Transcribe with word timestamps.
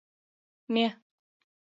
Ме 0.73 0.83